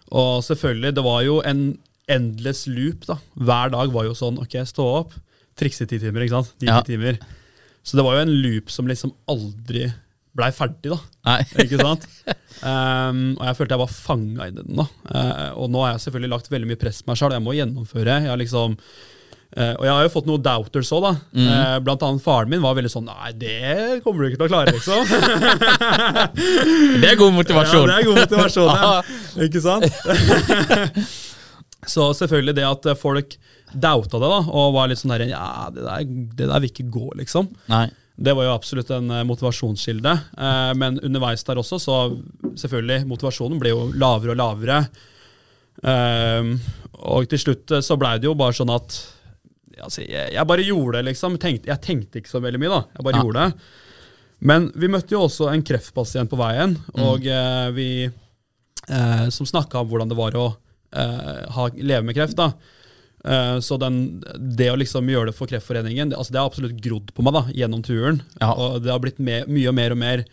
[0.09, 1.63] Og selvfølgelig, det var jo en
[2.09, 3.17] endless loop, da.
[3.37, 5.17] Hver dag var jo sånn, ok, stå opp,
[5.57, 6.53] trikse ti timer, ikke sant.
[6.65, 6.79] Ja.
[6.85, 7.17] timer.
[7.85, 9.87] Så det var jo en loop som liksom aldri
[10.37, 10.99] blei ferdig, da.
[11.27, 11.39] Nei.
[11.65, 12.05] Ikke sant?
[12.59, 14.77] Um, og jeg følte jeg var fanga i den.
[14.77, 14.85] da.
[15.09, 17.35] Uh, og nå har jeg selvfølgelig lagt veldig mye press på meg sjøl.
[17.35, 18.19] Jeg må gjennomføre.
[18.23, 18.77] Jeg har liksom,
[19.57, 21.13] eh, og jeg har jo fått noen doubters òg, da.
[21.33, 24.51] Uh, blant annet faren min var veldig sånn Nei, det kommer du ikke til å
[24.51, 25.01] klare, liksom.
[27.01, 27.89] Det er god motivasjon.
[27.89, 28.93] Ja, det er god motivasjon, ja.
[29.47, 29.87] Ikke sant?
[31.93, 33.33] Så selvfølgelig det at folk
[33.73, 36.05] doubta det, da, og var litt sånn der Ja, det der,
[36.37, 37.49] det der vil ikke gå, liksom.
[37.71, 37.87] Nei.
[38.19, 40.11] Det var jo absolutt en eh, motivasjonskilde.
[40.75, 41.99] Men underveis der også, så
[42.59, 44.81] selvfølgelig, motivasjonen ble jo lavere og lavere.
[46.99, 48.97] Og til slutt så blei det jo bare sånn at
[49.85, 51.37] altså, jeg, jeg bare gjorde det, liksom.
[51.41, 52.81] Tenkte, jeg tenkte ikke så veldig mye, da.
[52.97, 53.23] Jeg bare Ja.
[53.23, 53.69] gjorde det.
[54.39, 59.81] Men vi møtte jo også en kreftpasient på veien, og eh, vi eh, som snakka
[59.81, 60.45] om hvordan det var å
[60.95, 62.37] eh, ha, leve med kreft.
[62.39, 62.51] da.
[63.25, 64.21] Eh, så den,
[64.55, 67.35] det å liksom gjøre det for Kreftforeningen, det, altså det har absolutt grodd på meg
[67.35, 68.21] da, gjennom turen.
[68.39, 68.53] Ja.
[68.55, 70.23] Og det har blitt me mye og mer og mer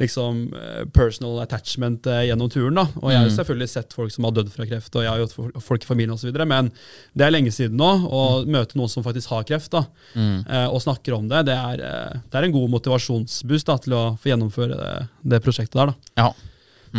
[0.00, 2.74] liksom, eh, personal attachment eh, gjennom turen.
[2.80, 2.86] da.
[3.00, 5.22] Og jeg har jo selvfølgelig sett folk som har dødd fra kreft, og jeg har
[5.22, 6.70] jo fått folk i familien osv., men
[7.14, 7.90] det er lenge siden nå.
[8.04, 10.70] Å møte noen som faktisk har kreft, da, mm.
[10.70, 14.06] og snakker om det, det er, eh, det er en god motivasjonsboost da, til å
[14.20, 14.94] få gjennomføre det,
[15.34, 15.94] det prosjektet der.
[15.94, 16.24] da.
[16.24, 16.32] Ja.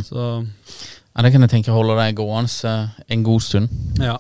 [0.04, 0.24] Så
[1.16, 3.84] ja, det kan jeg tenke holder deg gående eh, en god stund.
[4.04, 4.20] ja.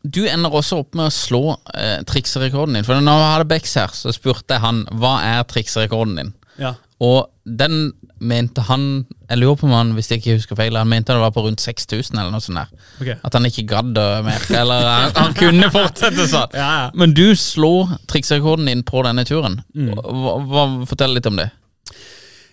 [0.00, 1.42] Du ender også opp med å slå
[1.76, 2.86] eh, trikserekorden din.
[2.86, 6.30] For når jeg hadde Bex her, så spurte jeg han hva er trikserekorden din.
[6.60, 6.74] Ja.
[7.00, 10.90] Og den mente han Jeg lurer på om han, hvis jeg ikke husker feil, han
[10.90, 12.60] mente det var på rundt 6000 eller noe sånt.
[12.60, 13.16] der okay.
[13.24, 13.96] At han ikke gadd
[14.26, 14.44] mer.
[14.52, 16.52] Eller han, han kunne fortsette sånn.
[16.60, 16.90] Ja, ja.
[16.98, 19.62] Men du slår triksrekorden din på denne turen.
[19.72, 19.94] Mm.
[19.96, 21.48] Hva, hva, fortell litt om det.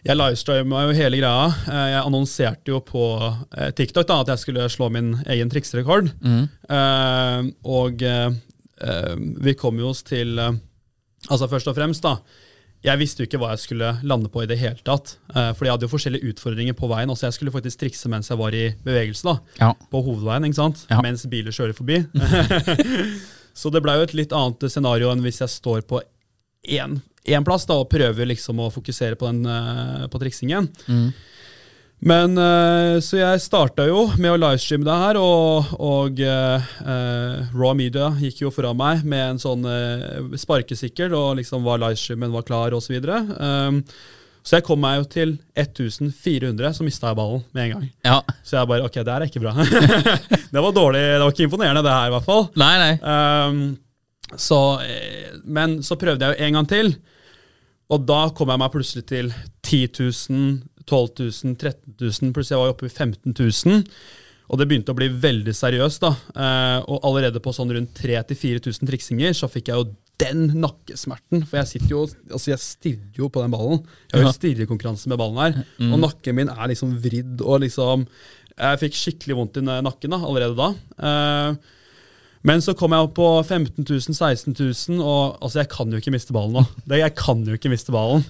[0.07, 1.47] Jeg livestreama jo hele greia.
[1.67, 3.03] Eh, Jeg annonserte jo på
[3.57, 6.13] eh, TikTok da, at jeg skulle slå min egen trikserekord.
[6.23, 8.31] Uh, og eh,
[9.43, 10.53] vi kom jo oss til uh,
[11.27, 12.21] Altså først og fremst, da.
[12.85, 15.15] Jeg visste jo ikke hva jeg skulle lande på i det hele tatt.
[15.31, 17.09] Uh, fordi jeg hadde jo forskjellige utfordringer på veien.
[17.09, 19.25] Også jeg skulle faktisk trikse mens jeg var i bevegelse.
[19.25, 19.63] da.
[19.63, 19.71] Ja.
[19.91, 20.85] På hovedveien, ikke sant?
[20.91, 21.01] Ja.
[21.03, 22.03] mens biler kjører forbi.
[23.57, 26.03] Så det ble jo et litt annet scenario enn hvis jeg står på
[26.77, 30.69] én, én plass da, og prøver liksom å fokusere på, den, uh, på triksingen.
[32.05, 37.55] Men eh, Så jeg starta jo med å livestreame det her, og, og eh, eh,
[37.57, 42.35] Raw Media gikk jo foran meg med en sånn uh, sparkesykkel, og liksom var livestreamen
[42.35, 42.99] var klar, osv.
[43.01, 43.81] Um,
[44.47, 47.89] så jeg kom meg jo til 1400, så mista jeg ballen med en gang.
[48.07, 48.21] Ja.
[48.45, 49.51] Så jeg bare Ok, det her er ikke bra.
[50.53, 52.47] det var dårlig, det var ikke imponerende, det her, i hvert fall.
[52.61, 52.93] Nei, nei.
[53.01, 56.93] Um, så, eh, men så prøvde jeg jo en gang til,
[57.91, 59.29] og da kom jeg meg plutselig til
[59.67, 60.47] 10 000,
[60.87, 63.83] 12 000, 13 000, pluss jeg var oppe i 15 000.
[64.47, 66.03] Og det begynte å bli veldig seriøst.
[66.03, 66.13] da.
[66.31, 69.89] Eh, og allerede på sånn rundt 3000-4000 triksinger så fikk jeg jo
[70.23, 71.43] den nakkesmerten.
[71.45, 73.83] For jeg sitter jo, altså jeg stirrer jo på den ballen.
[74.07, 75.59] Jeg har jo stirrekonkurranse med ballen her.
[75.91, 78.07] Og nakken min er liksom vridd og liksom
[78.57, 80.71] Jeg fikk skikkelig vondt i nakken da, allerede da.
[80.97, 81.75] Eh,
[82.47, 85.99] men så kom jeg opp på 15 000, 16 000, og altså, jeg kan jo
[85.99, 86.63] ikke miste ballen nå.
[86.95, 88.23] Jeg kan jo ikke miste ballen.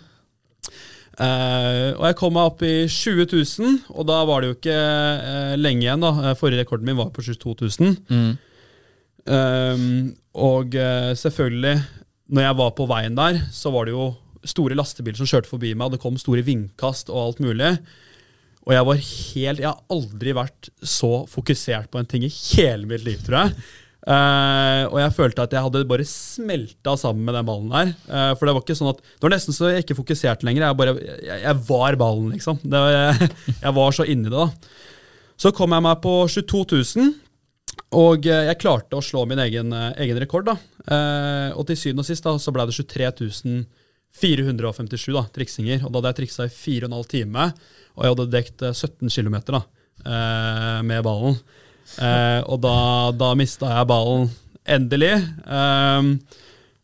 [1.18, 4.76] Eh, og jeg kom meg opp i 20 000, og da var det jo ikke
[4.78, 6.04] uh, lenge igjen.
[6.04, 6.12] da.
[6.30, 7.96] Eh, Forrige rekorden min var på 22 000.
[9.28, 9.88] Eh,
[10.38, 11.76] og eh, selvfølgelig,
[12.32, 14.12] når jeg var på veien der, så var det jo
[14.48, 17.74] store lastebiler som kjørte forbi meg, og det kom store vindkast og alt mulig.
[18.68, 22.88] Og jeg var helt Jeg har aldri vært så fokusert på en ting i hele
[22.88, 23.68] mitt liv, tror jeg.
[24.08, 27.90] Eh, og jeg følte at jeg hadde bare smelta sammen med den ballen der.
[28.08, 30.64] Uh, for det var ikke sånn at Det var nesten så jeg ikke fokuserte lenger.
[30.70, 32.62] Jeg, bare, jeg, jeg var ballen, liksom.
[32.64, 33.32] Var, jeg,
[33.66, 34.78] jeg var så inni det, da.
[35.38, 36.64] Så kom jeg meg på 22
[36.98, 37.12] 000,
[37.98, 40.48] og jeg klarte å slå min egen, eh, egen rekord.
[40.50, 40.56] da.
[40.88, 43.66] Eh, og til syvende og sist da, så ble det 23
[44.18, 45.84] 457 da, triksinger.
[45.86, 47.54] Og da hadde jeg triksa i 4 15 timer,
[47.96, 49.62] og jeg hadde dekt eh, 17 km da,
[50.82, 51.38] med ballen.
[51.96, 52.76] Eh, og da,
[53.16, 54.28] da mista jeg ballen
[54.68, 55.14] endelig.
[55.46, 56.18] Um,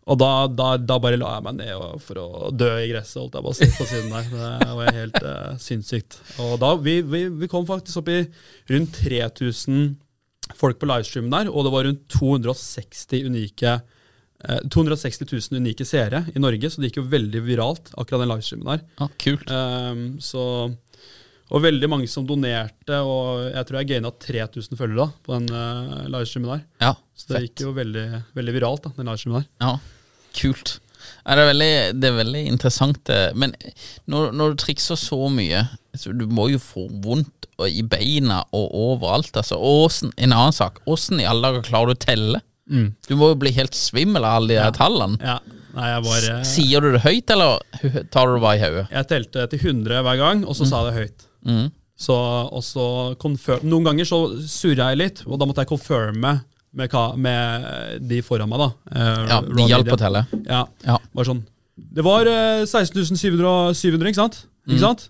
[0.03, 3.37] og da, da, da, bare la jeg meg ned for å dø i gresset, holdt
[3.37, 4.29] jeg på å si, på siden der.
[4.59, 6.19] Det var helt uh, sinnssykt.
[6.43, 8.19] Og da, vi, vi, vi, kom faktisk opp i
[8.71, 9.93] rundt 3000
[10.59, 16.25] folk på livestreamen der, og det var rundt 260 unike uh, 260 000 unike seere
[16.35, 18.83] i Norge, så det gikk jo veldig viralt, akkurat den livestreamen der.
[18.99, 19.47] Ja, kult.
[19.47, 20.43] Um, så
[21.53, 25.51] og veldig mange som donerte, og jeg tror jeg gaina 3000 følgere da, på den
[25.53, 26.63] uh, livestreamen der.
[26.81, 27.45] Ja, så det fett.
[27.49, 28.07] gikk jo veldig,
[28.39, 29.51] veldig viralt, da, den livestreamen der.
[29.61, 29.75] Ja,
[30.39, 30.77] kult.
[31.23, 33.11] Ja, det, er veldig, det, er veldig, interessant.
[33.39, 33.53] Men
[34.11, 38.73] når, når, du trikser så mye, så du må jo få vondt i beina og
[38.73, 39.35] overalt.
[39.39, 39.59] Altså.
[39.59, 42.41] Åsen, en annen sak, åssen i alle dager klarer du å telle?
[42.71, 42.93] Mm.
[43.07, 44.71] Du må jo bli helt svimmel av alle de ja.
[44.75, 45.19] tallene.
[45.21, 45.37] Ja.
[45.73, 47.61] Nei, bare, Sier du det høyt, eller
[48.13, 48.83] tar du det bare i hodet?
[48.93, 50.69] Jeg telte til 100 hver gang, og så mm.
[50.69, 51.25] sa jeg det høyt.
[51.45, 51.71] Mm.
[52.03, 52.15] Så,
[53.63, 56.39] Noen ganger så surra jeg litt, og da måtte jeg confirme
[56.73, 58.63] med, med de foran meg.
[58.63, 60.25] da Eh, Ja, De hjalp å telle?
[60.47, 60.97] Ja, ja.
[61.13, 61.43] Bare sånn
[61.75, 64.41] Det var eh, 16 700, 700, ikke sant?
[64.65, 64.73] Mm.
[64.73, 65.07] Ikke sant?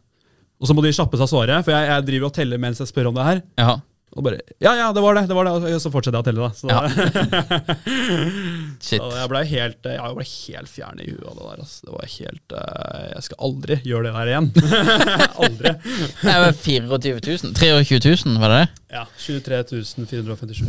[0.60, 2.88] Og så må de kjappe seg svaret, for jeg, jeg, driver og teller mens jeg
[2.88, 3.42] spør om det her.
[3.60, 3.74] Ja.
[4.14, 5.26] Og bare Ja, ja, det var det.
[5.30, 6.52] det var det Og så fortsetter jeg å telle, da.
[6.54, 6.82] Så, ja.
[8.84, 9.00] Shit.
[9.00, 11.64] Så jeg ble helt, jeg ble helt fjern i huet av det der.
[11.64, 11.80] Altså.
[11.88, 14.52] Det var helt uh, Jeg skal aldri gjøre det der igjen.
[15.48, 15.74] aldri.
[16.22, 17.56] Det var 24 000?
[17.64, 18.68] 23 000, var det det?
[19.00, 19.08] Ja.
[19.26, 19.64] 23
[20.12, 20.68] 457.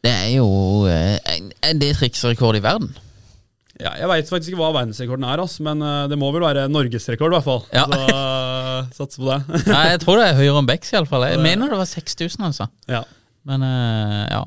[0.00, 0.48] Det er jo
[0.88, 2.90] uh, Det triksrekord i verden.
[3.80, 6.66] Ja, jeg veit faktisk ikke hva verdensrekorden er, altså, men uh, det må vel være
[6.72, 7.62] norgesrekord, i hvert fall.
[7.72, 7.86] Ja.
[7.88, 9.38] Så uh, satser på det.
[9.72, 11.26] Nei, Jeg tror det er høyere enn Becks, iallfall.
[11.30, 12.68] Jeg mener det var 6000, altså.
[12.90, 13.02] Ja.
[13.48, 14.44] Men uh, ja.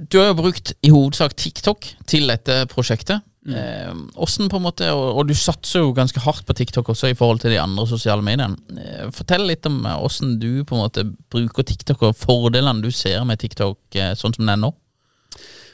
[0.00, 3.24] du har jo brukt i hovedsak TikTok til dette prosjektet.
[3.44, 4.06] Mm.
[4.16, 7.16] Hvordan på en måte, og, og, du satser jo ganske hardt på TikTok også i
[7.18, 8.56] forhold til de andre sosiale mediene.
[9.12, 13.42] Fortell litt om hvordan du på en måte bruker TikTok, og fordelene du ser med
[13.44, 14.72] TikTok sånn som den er nå.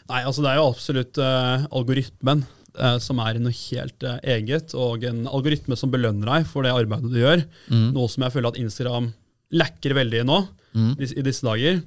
[0.09, 2.45] Nei, altså det er jo absolutt uh, algoritmen
[2.79, 6.75] uh, som er noe helt uh, eget, og en algoritme som belønner deg for det
[6.75, 7.45] arbeidet du gjør.
[7.69, 7.91] Mm.
[7.97, 9.11] Noe som jeg føler at Instagram
[9.61, 10.41] lekker veldig nå,
[10.73, 10.95] mm.
[10.97, 11.83] i, i, disse dager.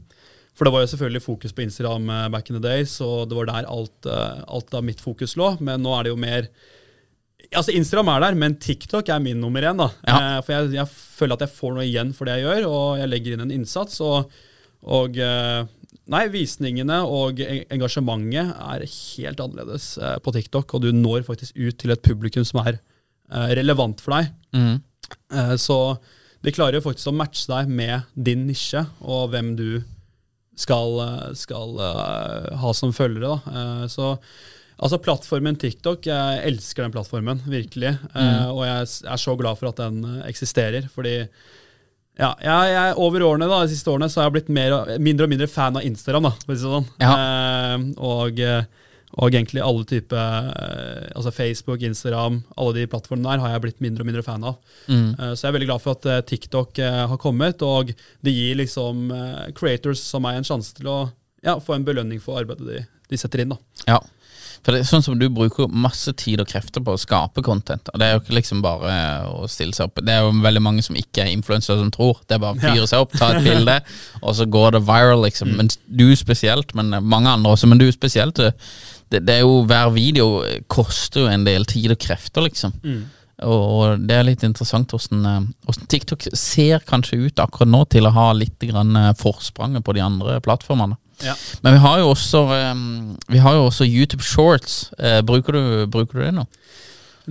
[0.53, 3.49] For det var jo selvfølgelig fokus på Instagram back in the days, og det var
[3.49, 5.55] der alt, alt av mitt fokus lå.
[5.65, 6.49] Men nå er det jo mer
[7.53, 9.77] Altså Instagram er der, men TikTok er min nummer én.
[9.77, 9.89] da.
[10.07, 10.19] Ja.
[10.41, 13.11] for jeg, jeg, føler at jeg får noe igjen for det jeg gjør, og jeg
[13.11, 13.99] legger inn en innsats.
[14.01, 14.31] og,
[14.81, 15.19] og
[16.11, 17.39] Nei, visningene og
[17.71, 22.43] engasjementet er helt annerledes eh, på TikTok, og du når faktisk ut til et publikum
[22.47, 24.33] som er eh, relevant for deg.
[24.51, 24.81] Mm.
[25.31, 25.77] Eh, så
[26.43, 29.69] de klarer jo faktisk å matche deg med din nisje og hvem du
[30.59, 30.99] skal,
[31.39, 31.79] skal
[32.59, 33.39] ha som følgere.
[33.47, 33.87] Da.
[33.89, 34.11] så
[34.75, 37.95] altså plattformen TikTok, jeg elsker den plattformen, virkelig.
[38.11, 38.51] Mm.
[38.51, 38.83] og jeg
[39.15, 41.15] er så glad for at den eksisterer, fordi
[42.19, 45.25] ja, jeg, jeg, Over årene da, de siste årene så har jeg blitt mer, mindre
[45.25, 46.29] og mindre fan av Instagram.
[46.29, 46.87] da, sånn.
[47.01, 47.13] ja.
[47.17, 48.41] eh, og,
[49.17, 53.83] og, egentlig alle typer eh, altså Facebook, Instagram, alle de plattformene der har jeg blitt
[53.85, 54.61] mindre og mindre fan av.
[54.85, 55.09] Mm.
[55.17, 58.35] Eh, så jeg er veldig glad for at eh, TikTok eh, har kommet, og det
[58.35, 60.99] gir liksom eh, creators som meg en sjanse til å
[61.43, 63.57] ja, få en belønning for arbeidet de, de setter inn.
[63.57, 63.87] da.
[63.95, 64.03] Ja.
[64.63, 67.89] For det er sånn som Du bruker masse tid og krefter på å skape content.
[67.91, 68.93] Og Det er jo ikke liksom bare
[69.27, 72.21] å stille seg opp Det er jo veldig mange som ikke er influensere som tror.
[72.27, 73.79] Det er bare å fyre seg opp, ta et bilde,
[74.21, 75.53] og så går det viral, liksom.
[75.53, 75.57] Mm.
[75.59, 75.73] Men
[76.03, 77.69] du spesielt, men mange andre også.
[77.69, 78.39] Men du spesielt.
[78.39, 80.29] Det, det er jo Hver video
[80.71, 82.73] koster jo en del tid og krefter, liksom.
[82.83, 83.03] Mm.
[83.41, 88.07] Og det er litt interessant hvordan, eh, hvordan, TikTok ser kanskje ut akkurat nå til
[88.07, 90.99] å ha litt grann eh, forspranget på de andre plattformene.
[91.23, 91.35] Ja.
[91.63, 94.91] Men vi har jo også, um, vi har jo også YouTube Shorts.
[94.99, 96.45] Uh, bruker, du, bruker, du, det nå?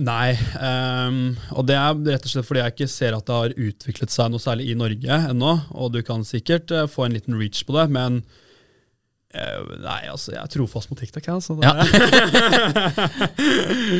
[0.03, 3.57] Nei, um, og det er rett og slett fordi jeg ikke ser at det har
[3.67, 5.57] utviklet seg noe særlig i Norge ennå.
[5.77, 8.23] Og du kan sikkert uh, få en liten reach på det, men
[9.33, 11.25] nei, altså, jeg er trofast mot TikTok.
[11.33, 11.55] Altså.
[11.63, 11.73] Ja.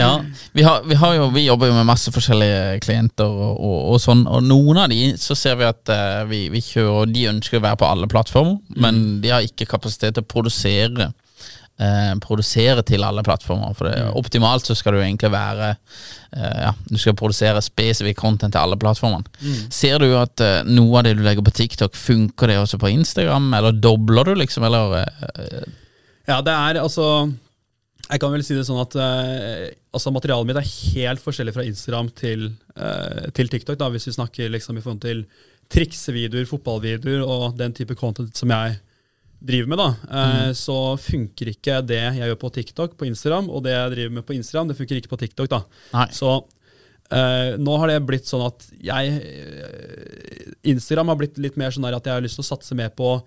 [0.03, 0.11] ja.
[0.53, 3.97] Vi, har, vi, har jo, vi, jobber jo med masse forskjellige klienter, og, og, og,
[4.03, 7.59] sånn Og noen av de så ser vi at uh, vi, vi, kjører De ønsker
[7.59, 8.79] å være på alle plattformer, mm.
[8.85, 11.11] men de har ikke kapasitet til å produsere
[11.83, 13.75] eh, produsere til alle plattformer.
[13.77, 14.15] For det, mm.
[14.19, 18.79] optimalt så skal du egentlig være eh, Ja, du skal produsere spesifikk content til alle
[18.79, 19.27] plattformene.
[19.43, 19.61] Mm.
[19.73, 22.91] Ser du at eh, noe av det du legger på TikTok, funker det også på
[22.93, 25.71] Instagram, eller dobler du, liksom, eller eh,
[26.29, 27.27] Ja, det er altså
[28.03, 31.63] jeg kan vel si det sånn at uh, altså materialet mitt er helt forskjellig fra
[31.65, 35.23] Instagram til, uh, til TikTok, da, hvis vi snakker liksom i forhold til
[35.73, 38.75] triksevideoer, fotballvideoer og den type content som jeg
[39.43, 40.57] driver med, da, eh, mm.
[40.57, 44.25] så funker ikke det jeg gjør på TikTok på Instagram, og det jeg driver med
[44.27, 45.49] på Instagram, det funker ikke på TikTok.
[45.51, 45.63] da.
[45.95, 46.09] Nei.
[46.15, 46.41] Så
[47.13, 51.85] Uh, nå har det blitt sånn at jeg eh, Instagram har blitt litt mer sånn
[51.85, 53.19] at jeg har lyst til å satse mer på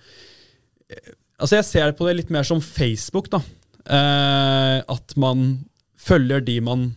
[1.36, 3.28] Altså Jeg ser på det litt mer som Facebook.
[3.30, 3.42] da
[3.86, 6.88] Uh, At man følger de man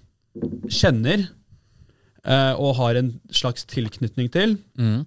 [0.71, 1.27] kjenner
[2.25, 4.55] uh, og har en slags tilknytning til.
[4.79, 5.03] Mm.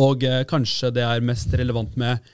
[0.00, 2.24] Og kanskje det er mest relevant med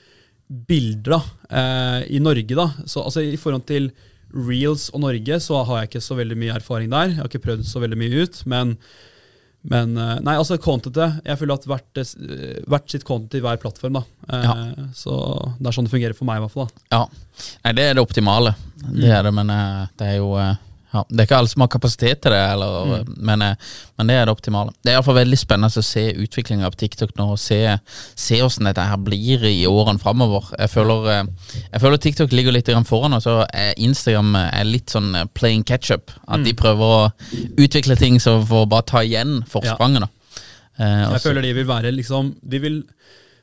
[0.67, 2.55] bilder da, eh, i Norge.
[2.55, 2.67] da.
[2.85, 3.91] Så altså, I forhold til
[4.33, 7.11] Reels og Norge så har jeg ikke så veldig mye erfaring der.
[7.13, 8.41] Jeg har ikke prøvd så veldig mye ut.
[8.49, 8.75] Men,
[9.69, 13.61] men eh, nei, altså contentet Jeg føler at hvert, eh, hvert sitt content i hver
[13.61, 13.99] plattform.
[14.01, 14.03] da.
[14.29, 15.15] Eh, Så
[15.59, 16.69] det er sånn det fungerer for meg, i hvert fall.
[16.69, 16.97] da.
[16.97, 17.49] Ja.
[17.65, 18.55] Nei, det er det optimale.
[18.83, 19.47] Det er det, men
[19.97, 20.33] det er jo
[20.93, 24.17] ja, Det er ikke alle som har kapasitet til det, eller, men, eh, men det
[24.19, 24.73] er det optimale.
[24.83, 27.59] Det er iallfall veldig spennende å se utviklinga av TikTok nå, og se,
[28.15, 30.51] se hvordan dette her blir i årene framover.
[30.59, 34.69] Jeg, føler, eh, jeg føler TikTok ligger litt foran, og så er Instagram eh, er
[34.69, 36.13] litt sånn playing catch-up.
[36.27, 37.11] At de prøver å
[37.57, 40.05] utvikle ting så for å bare ta igjen forspranget.
[40.05, 40.19] Ja.
[40.77, 42.79] Eh, Jeg føler de vil være liksom De, vil,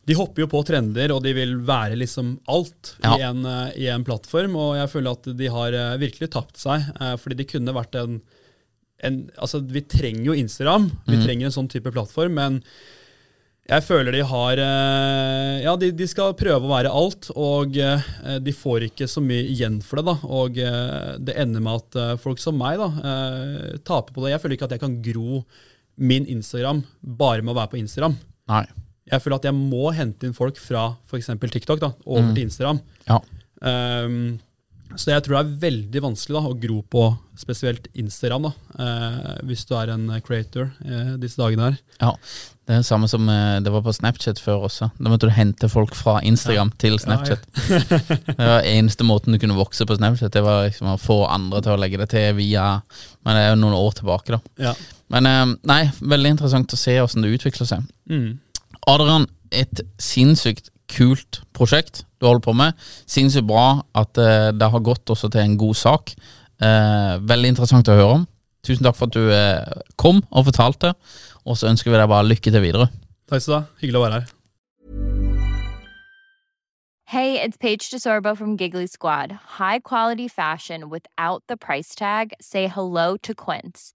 [0.08, 3.16] de hopper jo på trender, og de vil være liksom alt Ja.
[3.18, 4.56] i, en, eh, i en plattform.
[4.56, 7.98] Og jeg føler at de har eh, virkelig tapt seg, eh, fordi de kunne vært
[8.00, 8.20] en,
[9.04, 11.26] en Altså, vi trenger jo Instagram, vi mm.
[11.26, 12.62] trenger en sånn type plattform, men
[13.70, 14.58] jeg føler de har
[15.62, 19.76] Ja, de, de skal prøve å være alt, og de får ikke så mye igjen
[19.80, 20.10] for det.
[20.10, 20.58] da, Og
[21.22, 22.88] det ender med at folk som meg da,
[23.86, 24.32] taper på det.
[24.32, 25.44] Jeg føler ikke at jeg kan gro
[26.02, 28.18] min Instagram bare med å være på Instagram.
[28.50, 28.64] Nei.
[29.11, 31.33] Jeg føler at jeg må hente inn folk fra f.eks.
[31.51, 32.81] TikTok da, over til Instagram.
[33.09, 33.18] Ja.
[33.61, 34.38] Um,
[34.99, 37.03] så jeg tror det er veldig vanskelig da, å gro på
[37.38, 41.77] spesielt Instagram, da, eh, hvis du er en creator eh, disse dagene her.
[42.01, 42.11] Ja,
[42.66, 44.90] Det er det samme som eh, det var på Snapchat før også.
[44.99, 47.46] Da måtte du hente folk fra Instagram til Snapchat.
[48.27, 50.35] det var eneste måten du kunne vokse på Snapchat.
[50.35, 52.68] Det var liksom å få andre til å legge det til via
[53.27, 54.70] Men det er jo noen år tilbake, da.
[54.70, 54.75] Ja.
[55.11, 57.87] Men eh, nei, veldig interessant å se åssen det utvikler seg.
[58.11, 58.38] Mm.
[58.90, 62.79] Adrian, et sinnssykt kult prosjekt du holder på med.
[63.09, 66.14] Sinnssykt bra at eh, det har gått også til en god sak.
[66.61, 68.26] Eh, veldig interessant å høre om.
[68.66, 70.92] Tusen takk for at du eh, kom og fortalte,
[71.46, 72.90] og så ønsker vi deg bare lykke til videre.
[73.31, 73.64] Takk skal du ha.
[73.85, 74.37] Hyggelig å være her.
[77.11, 79.33] Hey, it's Paige DeSorbo from Giggly Squad.
[79.59, 82.35] High quality fashion without the price tag.
[82.40, 83.94] Say hello to Quince.